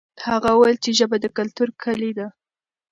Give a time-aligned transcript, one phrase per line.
[0.27, 2.27] هغه وویل چې ژبه د کلتور کلي ده.